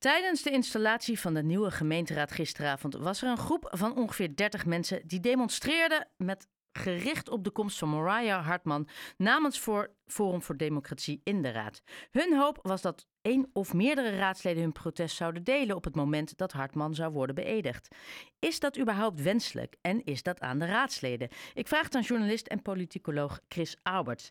Tijdens 0.00 0.42
de 0.42 0.50
installatie 0.50 1.20
van 1.20 1.34
de 1.34 1.42
nieuwe 1.42 1.70
gemeenteraad 1.70 2.32
gisteravond 2.32 2.94
was 2.96 3.22
er 3.22 3.28
een 3.28 3.36
groep 3.36 3.68
van 3.70 3.96
ongeveer 3.96 4.36
30 4.36 4.66
mensen 4.66 5.08
die 5.08 5.20
demonstreerden 5.20 6.08
met 6.16 6.48
gericht 6.72 7.28
op 7.28 7.44
de 7.44 7.50
komst 7.50 7.78
van 7.78 7.88
Mariah 7.88 8.46
Hartman 8.46 8.88
namens 9.16 9.58
voor 9.58 9.94
Forum 10.06 10.42
voor 10.42 10.56
Democratie 10.56 11.20
in 11.24 11.42
de 11.42 11.50
raad. 11.50 11.82
Hun 12.10 12.36
hoop 12.36 12.58
was 12.62 12.82
dat 12.82 13.06
één 13.22 13.50
of 13.52 13.74
meerdere 13.74 14.16
raadsleden 14.16 14.62
hun 14.62 14.72
protest 14.72 15.16
zouden 15.16 15.44
delen 15.44 15.76
op 15.76 15.84
het 15.84 15.94
moment 15.94 16.36
dat 16.36 16.52
Hartman 16.52 16.94
zou 16.94 17.12
worden 17.12 17.34
beëdigd. 17.34 17.94
Is 18.38 18.60
dat 18.60 18.78
überhaupt 18.78 19.22
wenselijk 19.22 19.76
en 19.80 20.04
is 20.04 20.22
dat 20.22 20.40
aan 20.40 20.58
de 20.58 20.66
raadsleden? 20.66 21.28
Ik 21.54 21.68
vraag 21.68 21.84
het 21.84 21.94
aan 21.94 22.02
journalist 22.02 22.46
en 22.46 22.62
politicoloog 22.62 23.40
Chris 23.48 23.76
Alberts. 23.82 24.30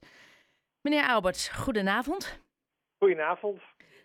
Meneer 0.82 1.08
Alberts, 1.08 1.48
goedenavond. 1.48 2.40
Goedenavond. 2.98 3.62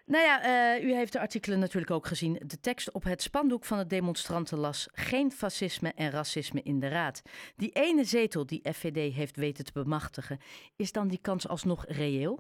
Nou 0.07 0.25
ja, 0.25 0.45
uh, 0.77 0.85
u 0.85 0.93
heeft 0.93 1.13
de 1.13 1.21
artikelen 1.21 1.59
natuurlijk 1.59 1.93
ook 1.93 2.07
gezien. 2.07 2.41
De 2.47 2.61
tekst 2.61 2.93
op 2.93 3.05
het 3.05 3.23
spandoek 3.23 3.65
van 3.65 3.79
de 3.79 3.87
demonstranten 3.87 4.59
las: 4.59 4.89
Geen 4.93 5.31
fascisme 5.31 5.93
en 5.97 6.11
racisme 6.11 6.63
in 6.63 6.81
de 6.81 6.89
raad. 6.89 7.23
Die 7.57 7.73
ene 7.73 8.05
zetel 8.05 8.47
die 8.47 8.73
FVD 8.73 9.15
heeft 9.15 9.37
weten 9.37 9.65
te 9.65 9.73
bemachtigen, 9.73 10.39
is 10.77 10.93
dan 10.93 11.09
die 11.09 11.21
kans 11.21 11.49
alsnog 11.49 11.85
reëel? 11.87 12.39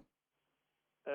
Uh, 1.05 1.15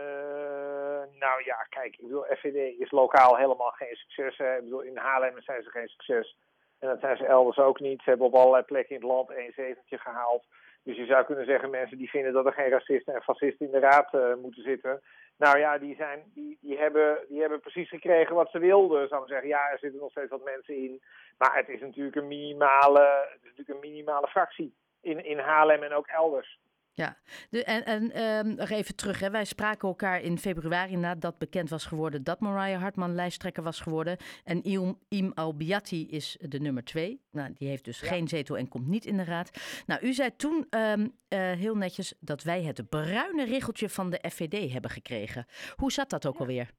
nou 1.19 1.43
ja, 1.43 1.65
kijk, 1.69 1.95
ik 1.95 2.01
bedoel, 2.01 2.23
FVD 2.23 2.79
is 2.79 2.91
lokaal 2.91 3.37
helemaal 3.37 3.71
geen 3.71 3.95
succes. 3.95 4.37
Hè. 4.37 4.55
Ik 4.55 4.63
bedoel, 4.63 4.81
in 4.81 4.97
Haarlem 4.97 5.41
zijn 5.41 5.63
ze 5.63 5.69
geen 5.69 5.87
succes. 5.87 6.37
En 6.79 6.87
dat 6.87 6.99
zijn 6.99 7.17
ze 7.17 7.25
elders 7.25 7.57
ook 7.57 7.79
niet. 7.79 8.01
Ze 8.01 8.09
hebben 8.09 8.27
op 8.27 8.35
allerlei 8.35 8.63
plekken 8.63 8.95
in 8.95 9.01
het 9.01 9.11
land 9.11 9.29
één 9.29 9.53
zeteltje 9.55 9.97
gehaald. 9.97 10.45
Dus 10.83 10.97
je 10.97 11.05
zou 11.05 11.25
kunnen 11.25 11.45
zeggen, 11.45 11.69
mensen 11.69 11.97
die 11.97 12.09
vinden 12.09 12.33
dat 12.33 12.45
er 12.45 12.53
geen 12.53 12.69
racisten 12.69 13.13
en 13.13 13.21
fascisten 13.21 13.65
in 13.65 13.71
de 13.71 13.79
raad 13.79 14.13
uh, 14.13 14.35
moeten 14.35 14.63
zitten. 14.63 15.01
Nou 15.39 15.57
ja, 15.57 15.77
die, 15.77 15.95
zijn, 15.95 16.23
die, 16.33 16.57
die, 16.61 16.77
hebben, 16.77 17.25
die 17.27 17.39
hebben 17.39 17.59
precies 17.59 17.89
gekregen 17.89 18.35
wat 18.35 18.51
ze 18.51 18.59
wilden, 18.59 19.07
zou 19.07 19.21
ik 19.21 19.29
zeggen. 19.29 19.47
Ja, 19.47 19.69
er 19.71 19.79
zitten 19.79 19.99
nog 19.99 20.11
steeds 20.11 20.29
wat 20.29 20.43
mensen 20.43 20.75
in. 20.75 21.01
Maar 21.37 21.55
het 21.55 21.69
is 21.69 21.81
natuurlijk 21.81 22.15
een 22.15 22.27
minimale, 22.27 23.27
het 23.29 23.39
is 23.41 23.49
natuurlijk 23.49 23.69
een 23.69 23.89
minimale 23.91 24.27
fractie 24.27 24.73
in, 25.01 25.25
in 25.25 25.39
Haarlem 25.39 25.83
en 25.83 25.93
ook 25.93 26.07
elders. 26.07 26.59
Ja, 26.99 27.17
de, 27.49 27.63
en, 27.63 27.85
en 27.85 28.23
um, 28.23 28.55
nog 28.55 28.69
even 28.69 28.95
terug. 28.95 29.19
Hè. 29.19 29.29
Wij 29.31 29.45
spraken 29.45 29.87
elkaar 29.87 30.21
in 30.21 30.37
februari 30.37 30.95
nadat 30.95 31.37
bekend 31.37 31.69
was 31.69 31.85
geworden 31.85 32.23
dat 32.23 32.39
Mariah 32.39 32.81
Hartman 32.81 33.15
lijsttrekker 33.15 33.63
was 33.63 33.79
geworden. 33.79 34.17
En 34.43 34.63
Im, 34.63 34.99
Im 35.09 35.31
Albiati 35.35 36.07
is 36.09 36.37
de 36.41 36.59
nummer 36.59 36.83
twee. 36.83 37.21
Nou, 37.31 37.53
die 37.53 37.67
heeft 37.67 37.85
dus 37.85 38.01
geen 38.01 38.27
zetel 38.27 38.57
en 38.57 38.67
komt 38.67 38.87
niet 38.87 39.05
in 39.05 39.17
de 39.17 39.23
raad. 39.23 39.83
Nou, 39.85 40.01
u 40.01 40.13
zei 40.13 40.35
toen 40.35 40.67
um, 40.69 41.01
uh, 41.01 41.39
heel 41.39 41.75
netjes 41.75 42.15
dat 42.19 42.43
wij 42.43 42.63
het 42.63 42.89
bruine 42.89 43.45
richeltje 43.45 43.89
van 43.89 44.09
de 44.09 44.29
FVD 44.29 44.71
hebben 44.71 44.91
gekregen. 44.91 45.45
Hoe 45.75 45.91
zat 45.91 46.09
dat 46.09 46.27
ook 46.27 46.33
ja. 46.33 46.39
alweer? 46.39 46.69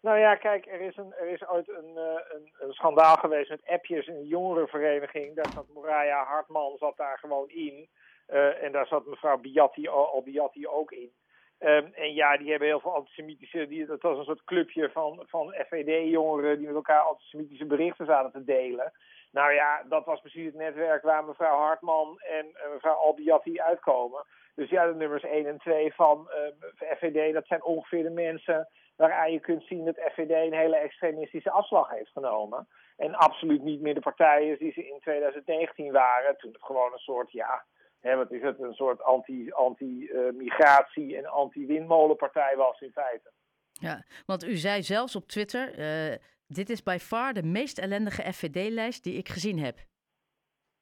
Nou 0.00 0.18
ja, 0.18 0.34
kijk, 0.34 0.66
er 0.66 0.80
is, 0.80 0.96
een, 0.96 1.14
er 1.14 1.28
is 1.28 1.48
ooit 1.48 1.68
een, 1.68 1.90
uh, 1.94 2.02
een, 2.34 2.52
een, 2.58 2.72
schandaal 2.72 3.16
geweest 3.16 3.50
met 3.50 3.66
appjes 3.66 4.06
in 4.06 4.14
een 4.14 4.26
jongerenvereniging. 4.26 5.34
Daar 5.34 5.52
zat 5.52 5.66
Mariah 5.74 6.26
Hartman 6.26 6.76
zat 6.78 6.96
daar 6.96 7.18
gewoon 7.18 7.48
in. 7.48 7.88
Uh, 8.32 8.62
en 8.62 8.72
daar 8.72 8.86
zat 8.86 9.06
mevrouw 9.06 9.38
Biatti, 9.38 9.88
Albiatti 9.88 10.66
ook 10.66 10.92
in. 10.92 11.12
Um, 11.58 11.92
en 11.94 12.14
ja, 12.14 12.36
die 12.36 12.50
hebben 12.50 12.68
heel 12.68 12.80
veel 12.80 12.94
antisemitische. 12.94 13.66
Die, 13.66 13.86
dat 13.86 14.02
was 14.02 14.18
een 14.18 14.24
soort 14.24 14.44
clubje 14.44 14.90
van, 14.90 15.24
van 15.26 15.54
FVD-jongeren 15.66 16.58
die 16.58 16.66
met 16.66 16.74
elkaar 16.74 17.00
antisemitische 17.00 17.66
berichten 17.66 18.06
zaten 18.06 18.32
te 18.32 18.44
delen. 18.44 18.92
Nou 19.30 19.52
ja, 19.52 19.82
dat 19.88 20.04
was 20.04 20.20
precies 20.20 20.44
het 20.44 20.54
netwerk 20.54 21.02
waar 21.02 21.24
mevrouw 21.24 21.58
Hartman 21.58 22.20
en 22.20 22.46
uh, 22.46 22.72
mevrouw 22.72 22.94
Albiatti 22.94 23.60
uitkomen. 23.60 24.24
Dus 24.54 24.70
ja, 24.70 24.86
de 24.86 24.94
nummers 24.94 25.22
1 25.22 25.46
en 25.46 25.58
2 25.58 25.94
van 25.94 26.28
uh, 26.30 26.96
FVD, 26.96 27.34
dat 27.34 27.46
zijn 27.46 27.64
ongeveer 27.64 28.02
de 28.02 28.10
mensen 28.10 28.68
waaraan 28.96 29.32
je 29.32 29.40
kunt 29.40 29.62
zien 29.62 29.84
dat 29.84 30.00
FVD 30.12 30.30
een 30.30 30.58
hele 30.58 30.76
extremistische 30.76 31.50
afslag 31.50 31.90
heeft 31.90 32.10
genomen. 32.10 32.68
En 32.96 33.14
absoluut 33.14 33.62
niet 33.62 33.80
meer 33.80 33.94
de 33.94 34.00
partijen 34.00 34.58
die 34.58 34.72
ze 34.72 34.88
in 34.88 35.00
2019 35.00 35.92
waren. 35.92 36.36
Toen 36.36 36.52
het 36.52 36.62
gewoon 36.62 36.92
een 36.92 36.98
soort, 36.98 37.32
ja, 37.32 37.64
Hè, 38.02 38.16
wat 38.16 38.30
is 38.30 38.42
het? 38.42 38.60
Een 38.60 38.74
soort 38.74 39.02
anti-migratie 39.02 41.04
anti, 41.04 41.16
en 41.16 41.26
anti-windmolenpartij 41.26 42.56
was 42.56 42.80
in 42.80 42.92
feite. 42.92 43.30
Ja, 43.72 44.04
want 44.26 44.44
u 44.44 44.56
zei 44.56 44.82
zelfs 44.82 45.16
op 45.16 45.28
Twitter: 45.28 45.78
uh, 45.78 46.16
dit 46.46 46.70
is 46.70 46.82
bij 46.82 46.98
far 46.98 47.32
de 47.32 47.42
meest 47.42 47.78
ellendige 47.78 48.32
FVD-lijst 48.32 49.04
die 49.04 49.14
ik 49.14 49.28
gezien 49.28 49.58
heb. 49.58 49.78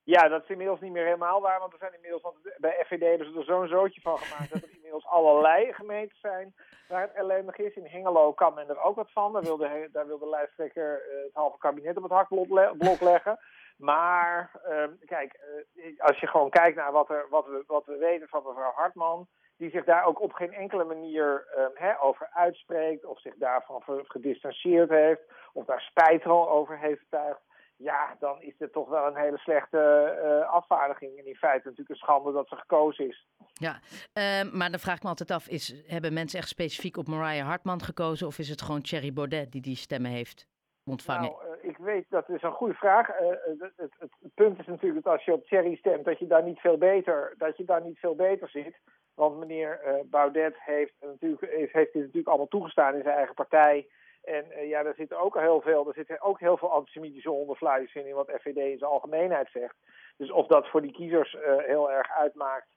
Ja, 0.03 0.28
dat 0.28 0.42
is 0.42 0.48
inmiddels 0.48 0.80
niet 0.80 0.92
meer 0.92 1.04
helemaal 1.04 1.41
waar, 1.41 1.60
want 1.60 1.72
er 1.72 1.78
zijn 1.78 1.94
inmiddels, 1.94 2.22
want 2.22 2.36
bij 2.59 2.84
FVD 2.84 3.00
hebben 3.00 3.32
ze 3.32 3.38
er 3.38 3.44
zo'n 3.44 3.69
zootje 3.69 4.00
van 4.00 4.19
gemaakt 4.19 4.53
dat 4.53 4.62
er 4.62 4.75
inmiddels 4.75 5.06
allerlei 5.06 5.72
gemeentes 5.72 6.20
zijn 6.20 6.54
waar 6.88 7.03
het 7.03 7.12
ellendig 7.12 7.56
is. 7.56 7.75
In 7.75 7.86
Hengelo 7.86 8.32
kan 8.32 8.54
men 8.54 8.69
er 8.69 8.82
ook 8.82 8.97
wat 8.97 9.12
van. 9.12 9.32
Daar 9.32 9.42
wil 9.42 9.56
de, 9.56 9.88
daar 9.92 10.06
wil 10.06 10.19
de 10.19 10.28
lijsttrekker 10.28 11.03
uh, 11.09 11.25
het 11.25 11.34
halve 11.34 11.59
kabinet 11.59 11.97
op 11.97 12.03
het 12.03 12.12
hakblok 12.12 13.00
leggen. 13.00 13.38
Maar 13.80 14.50
um, 14.68 14.98
kijk, 15.04 15.41
uh, 15.74 16.00
als 16.00 16.20
je 16.20 16.26
gewoon 16.26 16.50
kijkt 16.50 16.76
naar 16.76 16.92
wat, 16.92 17.10
er, 17.10 17.26
wat, 17.30 17.46
we, 17.46 17.64
wat 17.66 17.86
we 17.86 17.96
weten 17.96 18.28
van 18.28 18.42
mevrouw 18.46 18.72
Hartman, 18.72 19.28
die 19.56 19.70
zich 19.70 19.84
daar 19.84 20.04
ook 20.04 20.20
op 20.20 20.32
geen 20.32 20.52
enkele 20.52 20.84
manier 20.84 21.46
um, 21.58 21.70
hè, 21.74 22.02
over 22.02 22.28
uitspreekt, 22.32 23.04
of 23.04 23.20
zich 23.20 23.34
daarvan 23.36 23.82
gedistanceerd 23.86 24.91
heeft, 24.91 25.22
of 25.52 25.64
daar 25.64 25.80
spijt 25.80 26.26
over 26.26 26.78
heeft 26.78 27.00
betuigd. 27.10 27.41
Ja, 27.76 28.16
dan 28.18 28.42
is 28.42 28.56
dit 28.58 28.72
toch 28.72 28.88
wel 28.88 29.06
een 29.06 29.16
hele 29.16 29.38
slechte 29.38 30.18
uh, 30.24 30.50
afvaardiging. 30.50 31.18
En 31.18 31.26
in 31.26 31.34
feite 31.34 31.68
natuurlijk 31.68 31.91
een 31.91 31.97
schande 31.97 32.32
dat 32.32 32.48
ze 32.48 32.56
gekozen 32.56 33.08
is. 33.08 33.26
Ja, 33.52 33.80
uh, 34.14 34.52
maar 34.52 34.70
dan 34.70 34.78
vraag 34.78 34.97
ik 34.97 35.02
me 35.02 35.08
altijd 35.08 35.30
af: 35.30 35.48
is, 35.48 35.82
hebben 35.86 36.12
mensen 36.12 36.38
echt 36.38 36.48
specifiek 36.48 36.97
op 36.97 37.06
Mariah 37.06 37.47
Hartman 37.47 37.82
gekozen? 37.82 38.26
Of 38.26 38.38
is 38.38 38.48
het 38.48 38.62
gewoon 38.62 38.82
Thierry 38.82 39.12
Baudet 39.12 39.52
die 39.52 39.60
die 39.60 39.76
stemmen 39.76 40.10
heeft 40.10 40.47
ontvangen? 40.84 41.30
Nou, 41.30 41.49
ik 41.62 41.76
weet, 41.76 42.06
dat 42.09 42.28
is 42.28 42.43
een 42.43 42.53
goede 42.53 42.75
vraag. 42.75 43.06
Het, 43.06 43.60
het, 43.60 43.72
het, 43.76 43.93
het, 43.98 44.34
punt 44.34 44.59
is 44.59 44.66
natuurlijk 44.66 45.04
dat 45.04 45.12
als 45.12 45.25
je 45.25 45.32
op 45.32 45.47
Thierry 45.47 45.76
stemt, 45.76 46.04
dat 46.04 46.19
je 46.19 46.26
daar 46.26 46.43
niet 46.43 46.60
veel 46.60 46.78
beter, 46.78 47.34
dat 47.38 47.56
je 47.56 47.65
daar 47.65 47.82
niet 47.82 47.98
veel 47.98 48.15
beter 48.15 48.48
zit. 48.48 48.78
Want 49.15 49.38
meneer 49.38 49.81
Baudet 50.04 50.54
heeft, 50.59 50.94
natuurlijk, 51.00 51.53
heeft, 51.53 51.93
dit 51.93 51.94
natuurlijk 51.94 52.28
allemaal 52.28 52.48
toegestaan 52.48 52.94
in 52.94 53.03
zijn 53.03 53.16
eigen 53.16 53.34
partij. 53.34 53.88
En 54.22 54.66
ja, 54.69 54.82
daar 54.82 54.94
zitten 54.94 55.19
ook 55.19 55.38
heel 55.38 55.60
veel, 55.60 55.88
er 55.88 55.94
zitten 55.94 56.21
ook 56.21 56.41
heel 56.41 56.56
veel 56.56 56.72
antisemitische 56.72 57.31
onderfluitjes 57.31 57.94
in, 57.94 58.09
in 58.09 58.15
wat 58.15 58.31
FVD 58.31 58.56
in 58.56 58.78
zijn 58.78 58.91
algemeenheid 58.91 59.48
zegt. 59.53 59.77
Dus 60.16 60.31
of 60.31 60.47
dat 60.47 60.69
voor 60.69 60.82
die 60.82 60.92
kiezers 60.92 61.34
uh, 61.34 61.41
heel 61.56 61.92
erg 61.92 62.10
uitmaakt, 62.10 62.69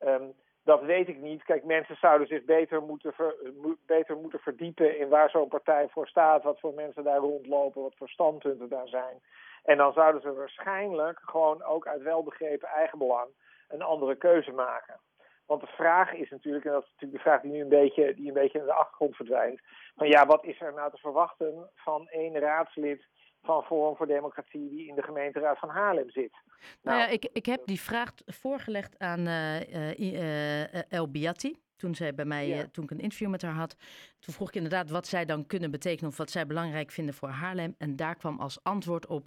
um, 0.00 0.32
dat 0.64 0.82
weet 0.82 1.08
ik 1.08 1.18
niet. 1.18 1.44
Kijk, 1.44 1.64
mensen 1.64 1.96
zouden 1.96 2.26
zich 2.26 2.44
beter 2.44 2.82
moeten, 2.82 3.14
mo 3.62 3.74
beter 3.86 4.16
moeten 4.16 4.38
verdiepen 4.38 4.98
in 4.98 5.08
waar 5.08 5.30
zo'n 5.30 5.48
partij 5.48 5.88
voor 5.88 6.08
staat, 6.08 6.42
wat 6.42 6.60
voor 6.60 6.74
mensen 6.74 7.04
daar 7.04 7.18
rondlopen, 7.18 7.82
wat 7.82 7.96
voor 7.96 8.08
standpunten 8.08 8.68
daar 8.68 8.88
zijn. 8.88 9.20
En 9.64 9.76
dan 9.76 9.92
zouden 9.92 10.20
ze 10.20 10.34
waarschijnlijk 10.34 11.18
gewoon 11.22 11.62
ook 11.62 11.86
uit 11.86 12.02
welbegrepen 12.02 12.68
eigenbelang 12.68 13.28
een 13.68 13.82
andere 13.82 14.16
keuze 14.16 14.52
maken. 14.52 15.00
Want 15.46 15.60
de 15.60 15.66
vraag 15.66 16.12
is 16.12 16.30
natuurlijk, 16.30 16.64
en 16.64 16.72
dat 16.72 16.82
is 16.82 16.90
natuurlijk 16.90 17.22
de 17.22 17.28
vraag 17.28 17.40
die 17.40 17.52
nu 17.52 17.60
een 17.60 17.68
beetje, 17.68 18.14
die 18.14 18.28
een 18.28 18.34
beetje 18.34 18.58
in 18.58 18.64
de 18.64 18.72
achtergrond 18.72 19.16
verdwijnt, 19.16 19.60
van 19.96 20.08
ja, 20.08 20.26
wat 20.26 20.44
is 20.44 20.60
er 20.60 20.72
nou 20.74 20.90
te 20.90 20.98
verwachten 20.98 21.70
van 21.74 22.08
één 22.08 22.38
raadslid 22.38 23.04
van 23.42 23.62
Forum 23.62 23.96
voor 23.96 24.06
Democratie 24.06 24.68
die 24.70 24.88
in 24.88 24.94
de 24.94 25.02
gemeenteraad 25.02 25.58
van 25.58 25.68
Haarlem 25.68 26.10
zit? 26.10 26.32
Nou, 26.32 26.42
nou 26.82 26.98
ja, 26.98 27.06
ik, 27.06 27.28
ik 27.32 27.46
heb 27.46 27.66
die 27.66 27.80
vraag 27.80 28.12
voorgelegd 28.26 28.98
aan 28.98 29.26
uh, 29.26 30.92
El 30.92 31.10
Biatti. 31.10 31.60
Toen, 31.76 31.94
zij 31.94 32.14
bij 32.14 32.24
mij, 32.24 32.48
ja. 32.48 32.66
toen 32.72 32.84
ik 32.84 32.90
een 32.90 33.00
interview 33.00 33.28
met 33.28 33.42
haar 33.42 33.54
had, 33.54 33.76
toen 34.18 34.34
vroeg 34.34 34.48
ik 34.48 34.54
inderdaad 34.54 34.90
wat 34.90 35.06
zij 35.06 35.24
dan 35.24 35.46
kunnen 35.46 35.70
betekenen 35.70 36.10
of 36.10 36.16
wat 36.16 36.30
zij 36.30 36.46
belangrijk 36.46 36.90
vinden 36.90 37.14
voor 37.14 37.28
Haarlem. 37.28 37.74
En 37.78 37.96
daar 37.96 38.16
kwam 38.16 38.40
als 38.40 38.62
antwoord 38.62 39.06
op 39.06 39.26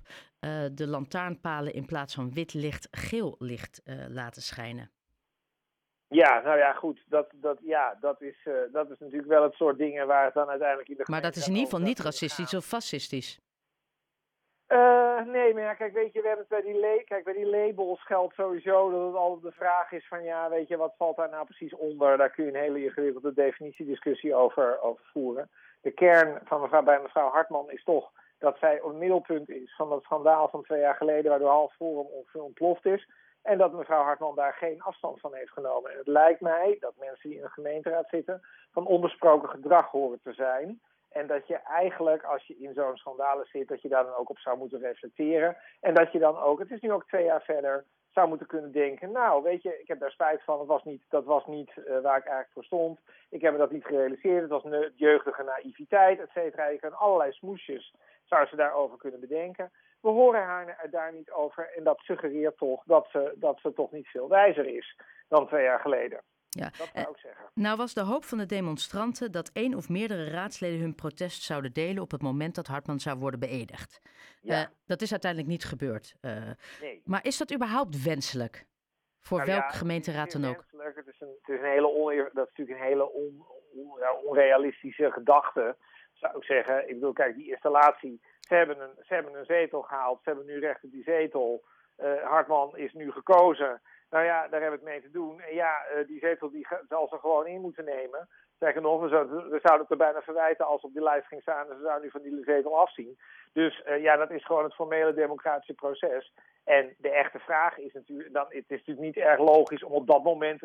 de 0.74 0.88
lantaarnpalen 0.88 1.74
in 1.74 1.86
plaats 1.86 2.16
van 2.16 2.34
wit 2.34 2.53
licht 2.53 2.88
geel 2.92 3.36
licht 3.40 3.82
laten 4.09 4.42
schijnen. 4.42 4.92
Ja, 6.08 6.42
nou 6.42 6.58
ja, 6.58 6.74
goed. 6.74 7.03
Dat, 7.08 7.30
dat, 7.34 7.58
ja, 7.62 7.97
dat, 8.02 8.22
is, 8.22 8.47
dat 8.72 8.90
is 8.90 9.00
natuurlijk 9.00 9.30
wel 9.30 9.44
het 9.44 9.53
soort 9.53 9.78
dingen 9.78 10.08
waar 10.08 10.26
het 10.26 10.34
dan 10.34 10.50
uiteindelijk 10.50 10.90
in 10.90 10.96
de 10.97 11.03
Maar 11.06 11.22
dat 11.22 11.36
is 11.36 11.47
in 11.47 11.53
ieder 11.53 11.70
geval 11.70 11.86
niet 11.86 12.00
racistisch 12.00 12.53
of 12.53 12.66
fascistisch. 12.66 13.40
Uh, 14.67 15.22
nee, 15.26 15.53
maar 15.53 15.64
ja, 15.64 15.73
kijk, 15.73 15.94
weet 15.94 16.14
je, 16.14 16.22
we 16.22 16.28
hebben 16.28 16.46
het 16.50 16.64
bij 16.64 16.73
die, 16.73 17.03
kijk, 17.03 17.23
bij 17.23 17.34
die 17.34 17.50
labels 17.50 18.06
geldt 18.06 18.34
sowieso 18.34 18.91
dat 18.91 19.06
het 19.06 19.16
altijd 19.16 19.53
de 19.53 19.59
vraag 19.59 19.91
is 19.91 20.08
van, 20.08 20.23
ja, 20.23 20.50
weet 20.50 20.67
je, 20.67 20.78
wat 20.78 20.94
valt 20.97 21.16
daar 21.16 21.29
nou 21.29 21.46
precies 21.46 21.76
onder? 21.76 22.17
Daar 22.17 22.29
kun 22.29 22.46
je 22.46 22.50
een 22.52 22.59
hele 22.59 22.84
ingewikkelde 22.84 23.34
definitiediscussie 23.34 24.35
over, 24.35 24.79
voeren. 25.14 25.50
De 25.82 25.91
kern 25.91 26.40
van 26.44 26.62
mevrouw, 26.62 26.84
bij 26.84 27.00
mevrouw 27.02 27.29
Hartman 27.29 27.72
is 27.72 27.84
toch 27.84 28.12
dat 28.40 28.58
zij 28.58 28.82
een 28.84 28.97
middelpunt 28.97 29.50
is 29.50 29.76
van 29.76 29.90
dat 29.90 30.03
schandaal 30.03 30.50
van 30.50 30.64
twee 30.64 30.79
jaar 30.79 30.96
geleden, 30.96 31.29
waardoor 31.29 31.50
half 31.50 31.73
Forum 31.73 32.08
ongeveer 32.11 32.44
ontploft 32.44 32.85
is. 32.85 33.09
En 33.41 33.58
dat 33.58 33.73
mevrouw 33.73 34.03
Hartman 34.03 34.35
daar 34.35 34.53
geen 34.53 34.82
afstand 34.82 35.20
van 35.20 35.34
heeft 35.34 35.52
genomen. 35.52 35.91
En 35.91 35.97
het 35.97 36.08
lijkt 36.08 36.41
mij 36.41 36.78
dat 36.79 36.94
mensen 37.00 37.29
die 37.29 37.38
in 37.38 37.44
een 37.44 37.50
gemeenteraad 37.50 38.09
zitten 38.09 38.41
van 38.72 38.85
onbesproken 38.85 39.50
gedrag 39.50 39.91
horen 39.91 40.20
te 40.23 40.34
zijn. 40.34 40.82
En 41.16 41.28
dat 41.28 41.47
je 41.47 41.56
eigenlijk, 41.56 42.23
als 42.23 42.47
je 42.47 42.58
in 42.58 42.73
zo'n 42.73 42.97
schandalen 42.97 43.46
zit, 43.46 43.67
dat 43.67 43.82
je 43.82 43.90
daar 43.90 44.03
dan 44.03 44.16
ook 44.16 44.29
op 44.29 44.40
zou 44.40 44.58
moeten 44.58 44.79
reflecteren. 44.79 45.58
En 45.82 45.94
dat 45.94 46.12
je 46.12 46.20
dan 46.20 46.38
ook, 46.38 46.59
het 46.59 46.72
is 46.72 46.82
nu 46.82 46.91
ook 46.91 47.08
twee 47.08 47.23
jaar 47.23 47.41
verder, 47.41 47.85
zou 48.12 48.28
moeten 48.28 48.47
kunnen 48.47 48.72
denken, 48.72 49.12
nou 49.12 49.44
weet 49.44 49.62
je, 49.62 49.79
ik 49.82 49.88
heb 49.88 50.00
daar 50.00 50.12
spijt 50.12 50.44
van, 50.44 50.58
dat 50.58 50.67
was 50.67 50.84
niet, 50.84 51.03
dat 51.09 51.26
was 51.26 51.46
niet 51.46 51.72
uh, 51.76 51.84
waar 51.85 52.17
ik 52.17 52.26
eigenlijk 52.26 52.50
voor 52.52 52.64
stond. 52.64 53.00
Ik 53.29 53.41
heb 53.41 53.52
me 53.52 53.58
dat 53.58 53.72
niet 53.72 53.85
gerealiseerd, 53.85 54.41
het 54.41 54.50
was 54.50 54.64
een 54.64 54.94
jeugdige 54.96 55.44
naïviteit, 55.44 56.20
et 56.20 56.29
cetera. 56.29 56.67
Je 56.67 56.79
kan 56.79 56.97
allerlei 56.97 57.32
smoesjes, 57.32 57.94
zou 58.23 58.46
ze 58.47 58.56
daarover 58.56 58.97
kunnen 58.97 59.20
bedenken. 59.20 59.72
We 60.02 60.09
horen 60.09 60.44
haar 60.44 60.88
daar 60.90 61.14
niet 61.14 61.32
over 61.32 61.72
en 61.76 61.84
dat 61.84 62.00
suggereert 62.00 62.58
toch 62.58 62.84
dat 62.85 63.08
ze, 63.11 63.34
dat 63.35 63.59
ze 63.59 63.73
toch 63.73 63.91
niet 63.91 64.08
veel 64.08 64.29
wijzer 64.29 64.66
is 64.66 65.00
dan 65.28 65.47
twee 65.47 65.64
jaar 65.64 65.79
geleden. 65.79 66.22
Ja. 66.55 66.69
Dat 66.78 66.90
zou 66.93 67.09
ik 67.09 67.17
zeggen. 67.17 67.46
Nou 67.53 67.78
was 67.78 67.93
de 67.93 68.02
hoop 68.02 68.23
van 68.23 68.37
de 68.37 68.46
demonstranten 68.46 69.31
dat 69.31 69.49
één 69.53 69.73
of 69.73 69.90
meerdere 69.90 70.29
raadsleden 70.29 70.79
hun 70.79 70.96
protest 70.96 71.43
zouden 71.43 71.73
delen 71.73 72.03
op 72.03 72.11
het 72.11 72.22
moment 72.22 72.55
dat 72.55 72.67
Hartman 72.67 72.99
zou 72.99 73.19
worden 73.19 73.40
beëdigd. 73.40 74.02
Ja. 74.41 74.61
Uh, 74.61 74.67
dat 74.85 75.02
is 75.02 75.11
uiteindelijk 75.11 75.52
niet 75.52 75.66
gebeurd. 75.66 76.16
Uh, 76.22 76.31
nee. 76.81 77.02
Maar 77.05 77.25
is 77.25 77.37
dat 77.37 77.53
überhaupt 77.53 78.03
wenselijk? 78.03 78.66
Voor 79.19 79.37
nou, 79.37 79.49
welk 79.49 79.72
ja, 79.72 79.78
gemeenteraad 79.78 80.31
dan 80.31 80.46
ook? 80.46 80.66
Het 80.78 81.07
is, 81.07 81.19
een, 81.19 81.35
het 81.41 81.49
is 81.49 81.59
een 81.59 81.69
hele 81.69 82.29
dat 82.34 82.47
is 82.47 82.53
natuurlijk 82.55 82.79
een 82.79 82.85
hele 82.85 83.11
on, 83.11 83.46
on, 83.73 83.99
ja, 83.99 84.13
onrealistische 84.13 85.11
gedachte, 85.11 85.75
zou 86.13 86.37
ik 86.37 86.43
zeggen. 86.43 86.90
Ik 86.90 86.93
bedoel, 86.93 87.13
kijk, 87.13 87.35
die 87.35 87.49
installatie, 87.49 88.22
ze 88.40 88.55
hebben 88.55 88.81
een, 88.81 88.96
ze 89.05 89.13
hebben 89.13 89.35
een 89.35 89.46
zetel 89.46 89.81
gehaald, 89.81 90.19
ze 90.23 90.29
hebben 90.29 90.46
nu 90.46 90.59
recht 90.59 90.84
op 90.84 90.91
die 90.91 91.03
zetel. 91.03 91.63
Uh, 91.97 92.23
Hartman 92.23 92.78
is 92.78 92.93
nu 92.93 93.11
gekozen. 93.11 93.81
Nou 94.16 94.28
ja, 94.28 94.47
daar 94.47 94.62
hebben 94.62 94.79
we 94.79 94.85
het 94.85 94.94
mee 94.94 95.02
te 95.02 95.17
doen. 95.20 95.41
En 95.41 95.56
ja, 95.56 95.73
uh, 95.96 96.08
die 96.08 96.20
zetel 96.20 96.50
die 96.52 96.67
zal 96.90 97.08
ze 97.08 97.17
gewoon 97.17 97.47
in 97.47 97.62
moeten 97.62 97.85
nemen. 97.85 98.28
Zeggen 98.59 98.82
nog, 98.82 99.02
we 99.02 99.08
zouden, 99.08 99.50
we 99.50 99.59
zouden 99.62 99.82
het 99.82 99.91
er 99.91 100.06
bijna 100.06 100.22
verwijten 100.22 100.66
als 100.66 100.82
op 100.82 100.94
die 100.94 101.03
lijst 101.03 101.28
ging 101.28 101.41
staan 101.41 101.70
en 101.70 101.76
ze 101.76 101.82
zouden 101.82 102.03
nu 102.03 102.09
van 102.09 102.22
die 102.22 102.44
zetel 102.44 102.79
afzien. 102.79 103.17
Dus 103.53 103.84
uh, 103.85 104.02
ja, 104.02 104.16
dat 104.16 104.32
is 104.32 104.46
gewoon 104.46 104.64
het 104.64 104.73
formele 104.73 105.14
democratische 105.14 105.73
proces. 105.73 106.34
En 106.64 106.96
de 106.97 107.09
echte 107.09 107.40
vraag 107.40 107.78
is 107.78 107.94
natuurlijk, 107.94 108.34
dan, 108.34 108.46
het 108.50 108.64
is 108.67 108.78
natuurlijk 108.78 109.06
niet 109.06 109.17
erg 109.17 109.40
logisch 109.40 109.84
om 109.84 109.91
op 109.91 110.08
dat 110.08 110.23
moment 110.23 110.61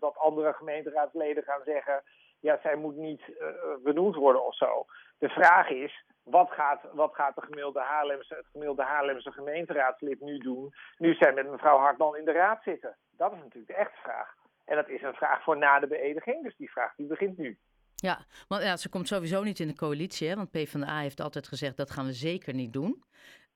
dat 0.00 0.16
andere 0.18 0.52
gemeenteraadsleden 0.52 1.42
gaan 1.42 1.62
zeggen, 1.64 2.02
ja, 2.40 2.58
zij 2.62 2.76
moet 2.76 2.96
niet 2.96 3.22
uh, 3.28 3.48
benoemd 3.82 4.14
worden 4.14 4.44
of 4.44 4.56
zo. 4.56 4.84
De 5.18 5.28
vraag 5.28 5.68
is, 5.68 6.04
wat 6.30 6.50
gaat, 6.50 6.80
wat 6.92 7.14
gaat 7.14 7.34
de 7.34 7.42
gemiddelde 7.42 7.80
Haarlemse, 7.80 8.34
het 8.34 8.46
gemiddelde 8.52 8.82
Haarlemse 8.82 9.32
gemeenteraadslid 9.32 10.20
nu 10.20 10.38
doen, 10.38 10.74
nu 10.98 11.14
zij 11.14 11.32
met 11.32 11.50
mevrouw 11.50 11.78
Hartman 11.78 12.16
in 12.16 12.24
de 12.24 12.32
raad 12.32 12.62
zitten? 12.62 12.96
Dat 13.16 13.32
is 13.32 13.38
natuurlijk 13.38 13.66
de 13.66 13.74
echte 13.74 13.98
vraag. 14.02 14.34
En 14.64 14.76
dat 14.76 14.88
is 14.88 15.02
een 15.02 15.14
vraag 15.14 15.42
voor 15.42 15.58
na 15.58 15.80
de 15.80 15.86
beëdiging, 15.86 16.42
dus 16.42 16.56
die 16.56 16.70
vraag 16.70 16.94
die 16.96 17.06
begint 17.06 17.38
nu. 17.38 17.58
Ja, 17.94 18.18
want 18.48 18.62
ja, 18.62 18.76
ze 18.76 18.88
komt 18.88 19.08
sowieso 19.08 19.42
niet 19.42 19.58
in 19.58 19.68
de 19.68 19.74
coalitie, 19.74 20.28
hè? 20.28 20.36
want 20.36 20.50
PvdA 20.50 20.98
heeft 20.98 21.20
altijd 21.20 21.48
gezegd 21.48 21.76
dat 21.76 21.90
gaan 21.90 22.06
we 22.06 22.12
zeker 22.12 22.54
niet 22.54 22.72
doen. 22.72 23.02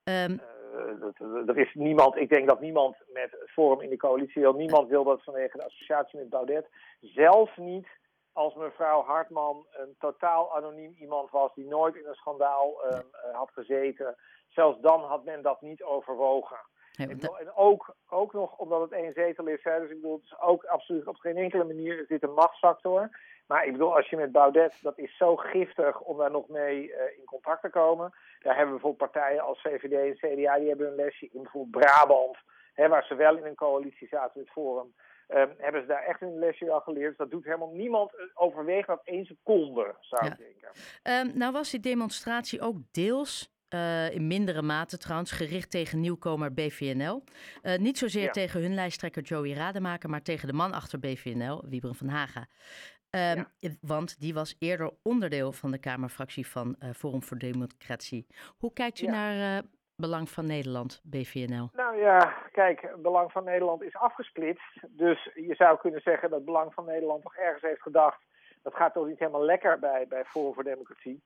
Um... 0.04 0.40
Uh, 1.20 1.48
er 1.48 1.58
is 1.58 1.74
niemand, 1.74 2.16
ik 2.16 2.28
denk 2.28 2.48
dat 2.48 2.60
niemand 2.60 2.96
met 3.12 3.36
Forum 3.46 3.80
in 3.80 3.90
de 3.90 3.96
coalitie 3.96 4.42
wil. 4.42 4.52
Niemand 4.52 4.88
wil 4.88 5.04
dat 5.04 5.24
vanwege 5.24 5.56
de 5.58 5.64
associatie 5.64 6.18
met 6.18 6.28
Baudet. 6.28 6.66
Zelfs 7.00 7.56
niet 7.56 7.86
als 8.34 8.54
mevrouw 8.54 9.02
Hartman 9.02 9.66
een 9.72 9.94
totaal 9.98 10.56
anoniem 10.56 10.94
iemand 10.98 11.30
was 11.30 11.54
die 11.54 11.66
nooit 11.66 11.94
in 11.96 12.06
een 12.06 12.14
schandaal 12.14 12.84
um, 12.92 13.02
had 13.32 13.50
gezeten. 13.52 14.16
Zelfs 14.48 14.80
dan 14.80 15.00
had 15.00 15.24
men 15.24 15.42
dat 15.42 15.60
niet 15.60 15.82
overwogen. 15.82 16.58
En 16.96 17.54
ook, 17.54 17.94
ook 18.08 18.32
nog 18.32 18.58
omdat 18.58 18.80
het 18.80 18.92
één 18.92 19.12
zetel 19.12 19.46
is. 19.46 19.62
Hè, 19.62 19.80
dus 19.80 19.90
ik 19.90 20.00
bedoel, 20.00 20.14
het 20.14 20.24
is 20.24 20.40
ook 20.40 20.64
absoluut 20.64 21.06
op 21.06 21.16
geen 21.16 21.36
enkele 21.36 21.64
manier 21.64 22.00
is 22.00 22.08
dit 22.08 22.22
een 22.22 22.34
machtsfactor. 22.34 23.10
Maar 23.46 23.66
ik 23.66 23.72
bedoel, 23.72 23.96
als 23.96 24.10
je 24.10 24.16
met 24.16 24.32
Baudet, 24.32 24.74
dat 24.82 24.98
is 24.98 25.16
zo 25.16 25.36
giftig 25.36 26.00
om 26.00 26.16
daar 26.16 26.30
nog 26.30 26.48
mee 26.48 26.88
uh, 26.88 27.18
in 27.18 27.24
contact 27.24 27.62
te 27.62 27.70
komen. 27.70 28.12
Daar 28.40 28.56
hebben 28.56 28.74
we 28.74 28.80
bijvoorbeeld 28.80 29.12
partijen 29.12 29.42
als 29.42 29.60
VVD 29.60 29.92
en 29.92 30.36
CDA, 30.36 30.58
die 30.58 30.68
hebben 30.68 30.86
een 30.86 30.94
lesje 30.94 31.28
in 31.32 31.42
bijvoorbeeld 31.42 31.84
Brabant, 31.84 32.36
hè, 32.74 32.88
waar 32.88 33.04
ze 33.04 33.14
wel 33.14 33.36
in 33.36 33.44
een 33.44 33.54
coalitie 33.54 34.08
zaten 34.08 34.40
met 34.40 34.50
Forum. 34.50 34.94
Um, 35.28 35.54
hebben 35.58 35.80
ze 35.80 35.86
daar 35.86 36.04
echt 36.04 36.22
een 36.22 36.38
lesje 36.38 36.70
al 36.70 36.80
geleerd. 36.80 37.08
Dus 37.08 37.16
dat 37.16 37.30
doet 37.30 37.44
helemaal 37.44 37.72
niemand 37.72 38.16
eh, 38.16 38.24
overweegt 38.34 38.86
dat 38.86 39.00
één 39.04 39.24
seconde, 39.24 39.94
zou 40.00 40.26
ik 40.26 40.36
denken. 40.36 40.68
Um, 41.28 41.38
nou 41.38 41.52
was 41.52 41.70
die 41.70 41.80
demonstratie 41.80 42.60
ook 42.60 42.76
deels 42.90 43.52
uh, 43.74 44.10
in 44.10 44.26
mindere 44.26 44.62
mate 44.62 44.98
trouwens, 44.98 45.30
gericht 45.32 45.70
tegen 45.70 46.00
nieuwkomer 46.00 46.54
BVNL. 46.54 47.24
Uh, 47.62 47.76
niet 47.76 47.98
zozeer 47.98 48.22
ja. 48.22 48.30
tegen 48.30 48.60
hun 48.60 48.74
lijsttrekker 48.74 49.22
Joey 49.22 49.52
Rademaker, 49.52 50.10
maar 50.10 50.22
tegen 50.22 50.48
de 50.48 50.54
man 50.54 50.72
achter 50.72 50.98
BVNL, 50.98 51.64
Wieberen 51.68 51.96
van 51.96 52.08
Haga. 52.08 52.46
Ja. 53.10 53.48
Want 53.80 54.20
die 54.20 54.34
was 54.34 54.56
eerder 54.58 54.90
onderdeel 55.02 55.52
van 55.52 55.70
de 55.70 55.78
Kamerfractie 55.78 56.46
van 56.46 56.76
Forum 56.94 57.22
voor 57.22 57.38
Democratie. 57.38 58.26
Hoe 58.56 58.72
kijkt 58.72 59.00
u 59.00 59.04
ja. 59.04 59.10
naar 59.10 59.62
Belang 59.96 60.28
van 60.30 60.46
Nederland, 60.46 61.00
BVNL? 61.04 61.68
Nou 61.72 61.96
ja, 61.96 62.34
kijk, 62.52 62.94
Belang 62.96 63.32
van 63.32 63.44
Nederland 63.44 63.82
is 63.82 63.96
afgesplitst. 63.96 64.80
Dus 64.88 65.30
je 65.34 65.54
zou 65.54 65.78
kunnen 65.78 66.00
zeggen 66.00 66.30
dat 66.30 66.44
Belang 66.44 66.74
van 66.74 66.84
Nederland 66.84 67.22
toch 67.22 67.36
ergens 67.36 67.62
heeft 67.62 67.82
gedacht... 67.82 68.20
dat 68.62 68.74
gaat 68.74 68.92
toch 68.92 69.06
niet 69.06 69.18
helemaal 69.18 69.44
lekker 69.44 69.78
bij, 69.78 70.06
bij 70.08 70.24
Forum 70.24 70.54
voor 70.54 70.64
Democratie. 70.64 71.22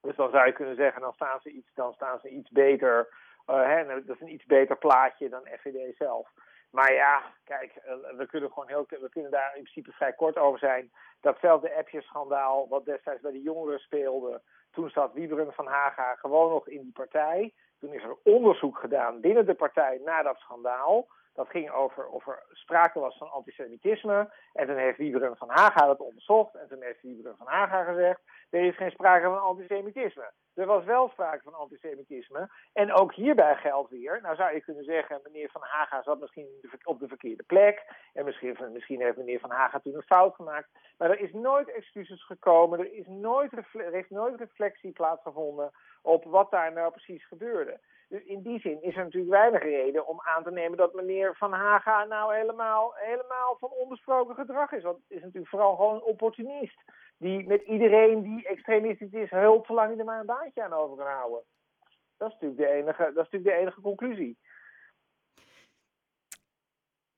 Dus 0.00 0.16
dan 0.16 0.30
zou 0.30 0.46
je 0.46 0.52
kunnen 0.52 0.76
zeggen, 0.76 1.00
dan 1.00 1.12
staan 1.12 1.40
ze 1.40 1.50
iets, 1.50 1.70
dan 1.74 1.92
staan 1.92 2.18
ze 2.20 2.28
iets 2.28 2.50
beter. 2.50 3.08
Uh, 3.50 3.62
hè, 3.62 3.84
dat 4.04 4.16
is 4.16 4.20
een 4.20 4.32
iets 4.32 4.44
beter 4.44 4.76
plaatje 4.76 5.28
dan 5.28 5.48
FVD 5.60 5.96
zelf. 5.96 6.30
Maar 6.74 6.92
ja, 6.92 7.22
kijk, 7.44 7.72
we 8.16 8.26
kunnen, 8.26 8.48
gewoon 8.52 8.68
heel, 8.68 8.86
we 8.88 9.08
kunnen 9.10 9.30
daar 9.30 9.56
in 9.56 9.62
principe 9.62 9.92
vrij 9.92 10.12
kort 10.12 10.36
over 10.36 10.58
zijn. 10.58 10.92
Datzelfde 11.20 11.74
appjeschandaal 11.74 12.68
wat 12.68 12.84
destijds 12.84 13.20
bij 13.22 13.32
de 13.32 13.42
jongeren 13.42 13.78
speelde. 13.78 14.42
Toen 14.70 14.90
zat 14.90 15.12
Wieberen 15.12 15.52
van 15.52 15.66
Haga 15.66 16.14
gewoon 16.14 16.50
nog 16.50 16.68
in 16.68 16.82
die 16.82 16.92
partij. 16.92 17.52
Toen 17.80 17.92
is 17.92 18.02
er 18.02 18.16
onderzoek 18.22 18.78
gedaan 18.78 19.20
binnen 19.20 19.46
de 19.46 19.54
partij 19.54 20.00
naar 20.04 20.22
dat 20.22 20.38
schandaal. 20.38 21.06
Dat 21.34 21.48
ging 21.48 21.70
over 21.70 22.06
of 22.08 22.26
er 22.26 22.42
sprake 22.52 22.98
was 22.98 23.16
van 23.16 23.30
antisemitisme. 23.30 24.32
En 24.52 24.66
toen 24.66 24.76
heeft 24.76 24.98
Wieberen 24.98 25.36
van 25.36 25.50
Haga 25.50 25.86
dat 25.86 26.00
onderzocht. 26.00 26.54
En 26.54 26.68
toen 26.68 26.82
heeft 26.82 27.02
Wieberen 27.02 27.36
van 27.36 27.46
Haga 27.46 27.84
gezegd: 27.84 28.20
er 28.50 28.64
is 28.64 28.76
geen 28.76 28.90
sprake 28.90 29.24
van 29.24 29.42
antisemitisme. 29.42 30.32
Er 30.54 30.66
was 30.66 30.84
wel 30.84 31.08
sprake 31.08 31.42
van 31.42 31.54
antisemitisme. 31.54 32.48
En 32.72 32.92
ook 32.92 33.14
hierbij 33.14 33.56
geldt 33.56 33.90
weer, 33.90 34.18
nou 34.22 34.36
zou 34.36 34.54
je 34.54 34.60
kunnen 34.60 34.84
zeggen, 34.84 35.20
meneer 35.24 35.50
Van 35.50 35.62
Haga 35.62 36.02
zat 36.02 36.20
misschien 36.20 36.48
op 36.84 37.00
de 37.00 37.08
verkeerde 37.08 37.42
plek. 37.42 37.82
En 38.12 38.24
misschien, 38.24 38.56
misschien 38.72 39.00
heeft 39.00 39.16
meneer 39.16 39.40
Van 39.40 39.50
Haga 39.50 39.80
toen 39.80 39.94
een 39.94 40.02
fout 40.02 40.34
gemaakt. 40.34 40.68
Maar 40.98 41.10
er 41.10 41.20
is 41.20 41.32
nooit 41.32 41.70
excuses 41.70 42.26
gekomen. 42.26 42.78
Er, 42.78 42.92
is 42.92 43.06
nooit 43.06 43.52
er 43.52 43.92
heeft 43.92 44.10
nooit 44.10 44.38
reflectie 44.38 44.92
plaatsgevonden 44.92 45.70
op 46.02 46.24
wat 46.24 46.50
daar 46.50 46.72
nou 46.72 46.90
precies 46.90 47.26
gebeurde. 47.26 47.78
Dus 48.08 48.24
in 48.24 48.42
die 48.42 48.60
zin 48.60 48.82
is 48.82 48.96
er 48.96 49.04
natuurlijk 49.04 49.32
weinig 49.32 49.62
reden 49.62 50.06
om 50.06 50.20
aan 50.20 50.42
te 50.42 50.50
nemen 50.50 50.78
dat 50.78 50.94
meneer 50.94 51.36
Van 51.36 51.52
Haga 51.52 52.04
nou 52.04 52.34
helemaal, 52.34 52.92
helemaal 52.94 53.56
van 53.60 53.70
onbesproken 53.70 54.34
gedrag 54.34 54.72
is. 54.72 54.82
Want 54.82 54.98
is 55.08 55.20
natuurlijk 55.22 55.48
vooral 55.48 55.76
gewoon 55.76 55.94
een 55.94 56.02
opportunist. 56.02 56.78
Die 57.16 57.46
met 57.46 57.62
iedereen 57.62 58.22
die 58.22 58.48
extremistisch 58.48 59.12
is 59.12 59.30
hulp 59.30 59.66
hij 59.66 59.98
er 59.98 60.04
maar 60.04 60.20
een 60.20 60.26
baantje 60.26 60.62
aan 60.62 60.72
over 60.72 60.96
kan 60.96 61.06
houden. 61.06 61.42
Dat 62.16 62.28
is 62.28 62.34
natuurlijk 62.34 62.60
de 62.60 62.68
enige, 62.68 63.02
dat 63.02 63.24
is 63.24 63.30
natuurlijk 63.30 63.56
de 63.56 63.60
enige 63.60 63.80
conclusie. 63.80 64.38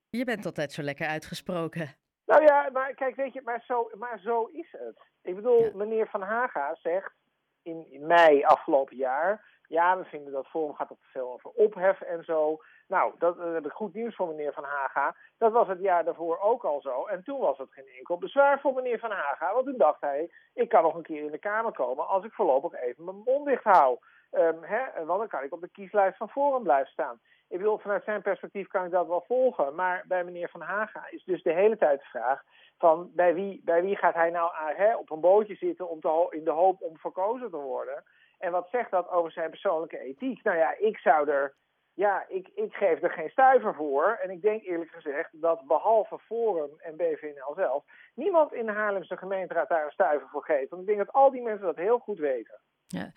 Je 0.08 0.24
bent 0.24 0.46
altijd 0.46 0.72
zo 0.72 0.82
lekker 0.82 1.06
uitgesproken. 1.06 1.88
Nou 2.24 2.42
ja, 2.42 2.70
maar 2.72 2.94
kijk, 2.94 3.16
weet 3.16 3.32
je, 3.32 3.40
maar 3.44 3.62
zo, 3.66 3.90
maar 3.98 4.18
zo 4.18 4.44
is 4.44 4.68
het. 4.70 4.98
Ik 5.22 5.34
bedoel, 5.34 5.64
ja. 5.64 5.70
meneer 5.74 6.08
Van 6.08 6.22
Haga 6.22 6.74
zegt 6.74 7.14
in, 7.62 7.86
in 7.90 8.06
mei 8.06 8.44
afgelopen 8.44 8.96
jaar 8.96 9.56
ja, 9.68 9.98
we 9.98 10.04
vinden 10.04 10.32
dat 10.32 10.46
Forum 10.46 10.74
gaat 10.74 10.90
op 10.90 11.00
te 11.00 11.08
veel 11.08 11.32
over 11.32 11.50
ophef 11.50 12.00
en 12.00 12.24
zo. 12.24 12.58
Nou, 12.88 13.12
dat, 13.18 13.36
dat 13.36 13.52
heb 13.52 13.66
ik 13.66 13.72
goed 13.72 13.94
nieuws 13.94 14.14
voor 14.14 14.28
meneer 14.28 14.52
Van 14.52 14.64
Haga. 14.64 15.16
Dat 15.38 15.52
was 15.52 15.68
het 15.68 15.80
jaar 15.80 16.04
daarvoor 16.04 16.38
ook 16.40 16.64
al 16.64 16.80
zo. 16.80 17.06
En 17.06 17.24
toen 17.24 17.40
was 17.40 17.58
het 17.58 17.72
geen 17.72 17.88
enkel 17.98 18.18
bezwaar 18.18 18.60
voor 18.60 18.74
meneer 18.74 18.98
Van 18.98 19.10
Haga. 19.10 19.54
Want 19.54 19.66
toen 19.66 19.76
dacht 19.76 20.00
hij, 20.00 20.30
ik 20.54 20.68
kan 20.68 20.82
nog 20.82 20.94
een 20.94 21.02
keer 21.02 21.24
in 21.24 21.30
de 21.30 21.38
Kamer 21.38 21.72
komen 21.72 22.08
als 22.08 22.24
ik 22.24 22.32
voorlopig 22.32 22.80
even 22.80 23.04
mijn 23.04 23.22
mond 23.24 23.46
dicht 23.46 23.64
hou. 23.64 23.98
Um, 24.32 24.62
hè, 24.62 25.04
want 25.04 25.18
dan 25.18 25.28
kan 25.28 25.42
ik 25.42 25.52
op 25.52 25.60
de 25.60 25.68
kieslijst 25.68 26.16
van 26.16 26.28
Forum 26.28 26.62
blijven 26.62 26.92
staan. 26.92 27.20
Ik 27.48 27.58
bedoel, 27.58 27.78
vanuit 27.78 28.04
zijn 28.04 28.22
perspectief 28.22 28.68
kan 28.68 28.84
ik 28.84 28.90
dat 28.90 29.06
wel 29.06 29.24
volgen. 29.26 29.74
Maar 29.74 30.04
bij 30.06 30.24
meneer 30.24 30.48
Van 30.48 30.60
Haga 30.60 31.06
is 31.10 31.24
dus 31.24 31.42
de 31.42 31.52
hele 31.52 31.76
tijd 31.76 32.00
de 32.00 32.06
vraag 32.06 32.42
van 32.78 33.10
bij 33.14 33.34
wie, 33.34 33.60
bij 33.64 33.82
wie 33.82 33.96
gaat 33.96 34.14
hij 34.14 34.30
nou 34.30 34.50
hè, 34.54 34.96
op 34.96 35.10
een 35.10 35.20
bootje 35.20 35.54
zitten 35.54 35.88
om 35.88 36.00
te, 36.00 36.26
in 36.30 36.44
de 36.44 36.50
hoop 36.50 36.82
om 36.82 36.98
verkozen 36.98 37.50
te 37.50 37.56
worden. 37.56 38.04
En 38.38 38.52
wat 38.52 38.68
zegt 38.70 38.90
dat 38.90 39.10
over 39.10 39.32
zijn 39.32 39.50
persoonlijke 39.50 39.98
ethiek? 39.98 40.42
Nou 40.42 40.56
ja, 40.56 40.74
ik 40.78 40.98
zou 40.98 41.30
er. 41.30 41.54
Ja, 41.96 42.24
ik, 42.28 42.48
ik 42.54 42.74
geef 42.74 43.02
er 43.02 43.10
geen 43.10 43.28
stuiver 43.30 43.74
voor. 43.74 44.18
En 44.22 44.30
ik 44.30 44.42
denk 44.42 44.62
eerlijk 44.62 44.90
gezegd 44.90 45.40
dat 45.40 45.66
behalve 45.66 46.18
Forum 46.18 46.70
en 46.78 46.96
BVNL 46.96 47.54
zelf. 47.54 47.84
niemand 48.14 48.52
in 48.52 48.66
de 48.66 48.72
Haarlemse 48.72 49.16
gemeenteraad 49.16 49.68
daar 49.68 49.84
een 49.84 49.90
stuiver 49.90 50.28
voor 50.28 50.44
geeft. 50.44 50.70
Want 50.70 50.82
ik 50.82 50.88
denk 50.88 50.98
dat 50.98 51.12
al 51.12 51.30
die 51.30 51.42
mensen 51.42 51.66
dat 51.66 51.76
heel 51.76 51.98
goed 51.98 52.18
weten. 52.18 52.60
Ja. 52.86 53.12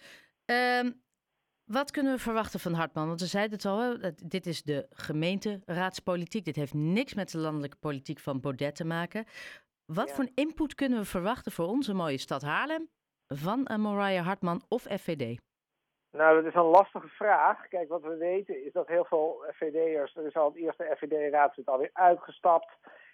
Um, 0.80 1.02
wat 1.64 1.92
kunnen 1.92 2.14
we 2.14 2.20
verwachten 2.20 2.60
van 2.60 2.74
Hartman? 2.74 3.08
Want 3.08 3.20
we 3.20 3.26
zeiden 3.26 3.54
het 3.54 3.66
al, 3.66 3.80
hè? 3.80 4.12
dit 4.26 4.46
is 4.46 4.64
de 4.64 4.86
gemeenteraadspolitiek. 4.90 6.46
Dit 6.46 6.56
heeft 6.56 6.74
niks 6.74 7.14
met 7.14 7.32
de 7.32 7.38
landelijke 7.38 7.78
politiek 7.78 8.20
van 8.20 8.40
Baudet 8.40 8.76
te 8.76 8.86
maken. 8.86 9.26
Wat 9.86 10.10
ja. 10.10 10.16
voor 10.16 10.30
input 10.34 10.76
kunnen 10.76 11.00
we 11.00 11.06
verwachten 11.06 11.52
voor 11.52 11.68
onze 11.68 11.94
mooie 11.94 12.18
stad 12.18 12.42
Haarlem 12.42 12.90
van 13.28 13.68
uh, 13.72 13.78
Mariah 13.78 14.26
Hartman 14.26 14.64
of 14.68 14.82
FVD? 14.82 15.40
Nou, 16.12 16.36
dat 16.36 16.46
is 16.46 16.56
een 16.56 16.62
lastige 16.62 17.08
vraag. 17.08 17.68
Kijk, 17.68 17.90
wat 17.90 18.02
we 18.02 18.18
weten 18.18 18.66
is 18.66 18.72
dat 18.72 18.88
heel 18.88 19.06
veel 19.06 19.44
FVD'ers, 19.54 20.16
er 20.16 20.26
is 20.26 20.36
al 20.36 20.46
het 20.46 20.56
eerste 20.56 20.96
FVD-raadslid 20.98 21.68
alweer 21.68 21.90
uitgestapt 21.94 22.70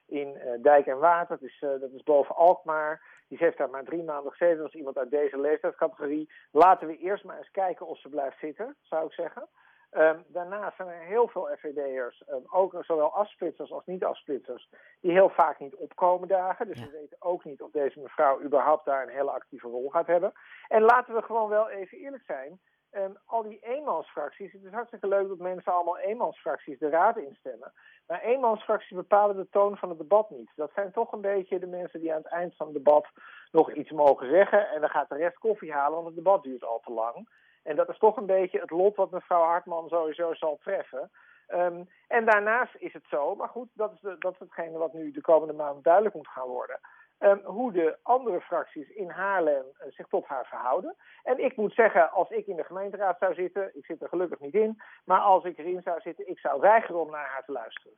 in 0.06 0.28
uh, 0.28 0.64
Dijk 0.64 0.86
en 0.86 1.00
Water. 1.00 1.38
Dat 1.40 1.50
is, 1.50 1.62
uh, 1.62 1.70
dat 1.70 1.92
is 1.92 2.04
boven 2.04 2.36
Alkmaar. 2.36 3.02
Die 3.28 3.38
heeft 3.38 3.58
daar 3.58 3.70
maar 3.70 3.84
drie 3.84 4.04
maanden 4.04 4.32
gezeten. 4.32 4.58
Dat 4.58 4.68
is 4.68 4.74
iemand 4.74 4.98
uit 4.98 5.10
deze 5.10 5.40
leeftijdscategorie. 5.40 6.30
Laten 6.52 6.88
we 6.88 6.98
eerst 6.98 7.24
maar 7.24 7.38
eens 7.38 7.52
kijken 7.52 7.88
of 7.88 8.00
ze 8.00 8.10
blijft 8.10 8.40
zitten, 8.40 8.75
zou 8.82 9.06
ik 9.06 9.14
zeggen. 9.14 9.48
Um, 9.92 10.24
daarnaast 10.28 10.75
zijn 10.75 10.88
er 10.88 11.06
heel 11.06 11.28
veel 11.28 11.50
FVD'ers, 11.58 12.24
um, 12.30 12.44
ook 12.50 12.78
zowel 12.82 13.14
afsplitsers 13.14 13.72
als 13.72 13.86
niet-afsplitsers, 13.86 14.70
die 15.02 15.12
heel 15.12 15.30
vaak 15.30 15.60
niet 15.60 15.75
opkomen 15.75 16.28
dagen. 16.28 16.68
Dus 16.68 16.80
ja. 16.80 16.86
we 16.86 16.92
weten 16.92 17.18
ook 17.20 17.44
niet 17.44 17.62
of 17.62 17.72
deze 17.72 18.00
mevrouw 18.00 18.42
überhaupt 18.42 18.86
daar 18.86 19.04
een 19.04 19.16
hele 19.16 19.32
actieve 19.32 19.68
rol 19.68 19.90
gaat 19.90 20.08
hebben. 20.08 20.34
En 20.68 20.82
laten 20.82 21.14
we 21.14 21.22
gewoon 21.22 21.50
wel 21.50 21.70
even 21.70 21.98
eerlijk 21.98 22.24
zijn. 22.24 22.60
Um, 22.98 23.18
al 23.25 23.44
die 23.44 23.60
eenmansfracties, 23.62 24.52
het 24.52 24.64
is 24.64 24.72
hartstikke 24.72 25.08
leuk 25.08 25.28
dat 25.28 25.38
mensen 25.38 25.74
allemaal 25.74 25.98
eenmansfracties 25.98 26.80
de 26.80 26.90
raad 26.90 27.18
instemmen. 27.18 27.74
Maar 28.08 28.22
eenmansfracties 28.22 28.98
bepalen 28.98 29.36
de 29.36 29.48
toon 29.50 29.78
van 29.78 29.90
het 29.90 29.98
debat 29.98 30.30
niet. 30.30 30.50
Dat 30.56 30.72
zijn 30.75 30.92
toch 30.92 31.12
een 31.12 31.22
beetje 31.22 31.60
de 31.60 31.68
mensen 31.68 32.00
die 32.00 32.14
aan 32.14 32.22
het 32.22 32.32
eind 32.32 32.56
van 32.56 32.66
het 32.66 32.75
debat 32.75 33.08
nog 33.52 33.74
iets 33.74 33.92
mogen 33.92 34.30
zeggen. 34.30 34.70
En 34.70 34.80
dan 34.80 34.90
gaat 34.90 35.10
de 35.10 35.16
rest 35.16 35.38
koffie 35.38 35.74
halen, 35.74 35.94
want 35.94 36.06
het 36.06 36.16
debat 36.16 36.44
duurt 36.44 36.64
al 36.64 36.80
te 36.80 36.92
lang. 36.92 37.30
En 37.64 37.75
dat 37.75 37.90
is 37.90 37.98
toch 37.98 38.18
een 38.18 38.25
beetje 38.25 38.60
het 38.60 38.70
lot 38.70 38.96
wat 38.96 39.12
mevrouw 39.12 39.44
Hartman 39.44 39.90
sowieso 39.90 40.34
zal 40.34 40.58
treffen. 40.62 41.12
Um, 41.48 41.90
en 42.08 42.25
daarnaast 42.25 42.75
is 42.75 42.94
het 42.94 43.06
zo, 43.10 43.36
maar 43.36 43.50
goed, 43.50 43.70
dat 43.74 43.92
is, 43.92 44.00
de, 44.00 44.16
dat 44.20 44.34
is 44.34 44.40
hetgene 44.40 44.78
wat 44.78 44.94
nu 44.94 45.12
de 45.12 45.22
komende 45.22 45.54
maanden 45.54 45.84
duidelijk 45.84 46.16
moet 46.16 46.28
gaan 46.28 46.48
worden. 46.48 46.80
Um, 47.19 47.41
hoe 47.43 47.72
de 47.72 47.98
andere 48.01 48.41
fracties 48.41 48.89
in 48.89 49.10
Haarlem 49.10 49.65
uh, 49.65 49.91
zich 49.91 50.07
tot 50.07 50.25
haar 50.25 50.45
verhouden. 50.45 50.95
En 51.24 51.43
ik 51.43 51.55
moet 51.55 51.74
zeggen, 51.74 52.12
als 52.12 52.29
ik 52.29 52.48
in 52.48 52.55
de 52.55 52.63
gemeenteraad 52.63 53.17
zou 53.19 53.34
zitten, 53.34 53.75
ik 53.77 53.86
zit 53.86 54.01
er 54.01 54.10
gelukkig 54.10 54.39
niet 54.39 54.53
in, 54.53 54.81
maar 55.05 55.19
als 55.19 55.43
ik 55.43 55.57
erin 55.57 55.81
zou 55.81 56.01
zitten, 56.01 56.29
ik 56.29 56.39
zou 56.39 56.60
weigeren 56.60 57.01
om 57.01 57.12
naar 57.12 57.27
haar 57.27 57.45
te 57.45 57.51
luisteren. 57.51 57.98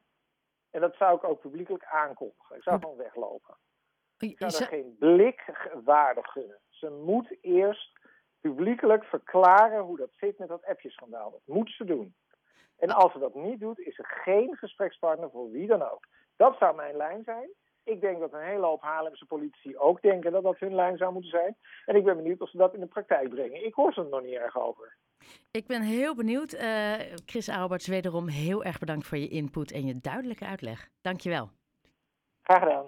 En 0.72 0.82
dat 0.82 0.96
zou 0.96 1.16
ik 1.16 1.24
ook 1.24 1.40
publiekelijk 1.40 1.86
aankondigen. 1.86 2.56
Ik 2.56 2.64
zou 2.64 2.80
gewoon 2.80 2.98
weglopen. 2.98 3.58
Ik 4.18 4.36
zou 4.38 4.64
er 4.64 4.68
geen 4.68 4.96
blik 5.00 5.70
waardig 5.84 6.26
gunnen. 6.26 6.60
Ze 6.70 6.90
moet 6.90 7.38
eerst 7.42 8.00
publiekelijk 8.42 9.04
verklaren 9.04 9.82
hoe 9.82 9.98
dat 9.98 10.10
zit 10.12 10.38
met 10.38 10.48
dat 10.48 10.66
appjeschandaal. 10.66 11.32
Dat 11.32 11.56
moet 11.56 11.70
ze 11.70 11.86
doen. 11.86 12.16
En 12.78 12.90
als 12.90 13.12
ze 13.12 13.20
dat 13.20 13.36
niet 13.36 13.60
doet, 13.60 13.80
is 13.80 14.00
er 14.00 14.06
geen 14.06 14.58
gesprekspartner 14.58 15.30
voor 15.30 15.52
wie 15.52 15.68
dan 15.68 15.82
ook. 15.82 16.08
Dat 16.36 16.58
zou 16.58 16.76
mijn 16.76 16.96
lijn 16.96 17.24
zijn. 17.24 17.50
Ik 17.88 18.02
denk 18.02 18.20
dat 18.20 18.34
een 18.34 18.46
hele 18.46 18.66
hoop 18.66 18.82
Haarlemse 18.82 19.26
politici 19.26 19.78
ook 19.78 20.02
denken 20.02 20.32
dat 20.32 20.44
dat 20.44 20.60
hun 20.60 20.76
lijn 20.76 20.98
zou 20.98 21.14
moeten 21.14 21.32
zijn. 21.32 21.56
En 21.86 21.96
ik 21.96 22.04
ben 22.04 22.16
benieuwd 22.16 22.42
of 22.42 22.50
ze 22.50 22.58
dat 22.58 22.74
in 22.74 22.80
de 22.80 22.86
praktijk 22.86 23.30
brengen. 23.30 23.66
Ik 23.66 23.74
hoor 23.74 23.94
ze 23.94 24.02
er 24.02 24.10
nog 24.10 24.22
niet 24.22 24.34
erg 24.34 24.58
over. 24.58 24.96
Ik 25.52 25.68
ben 25.68 25.82
heel 25.82 26.16
benieuwd. 26.16 26.54
Uh, 26.54 26.94
Chris 27.26 27.50
Alberts, 27.50 27.88
wederom 27.88 28.28
heel 28.28 28.64
erg 28.64 28.80
bedankt 28.80 29.08
voor 29.08 29.18
je 29.18 29.28
input 29.28 29.72
en 29.72 29.86
je 29.86 30.00
duidelijke 30.02 30.46
uitleg. 30.46 30.90
Dankjewel. 31.02 31.50
Graag 32.42 32.60
gedaan. 32.60 32.86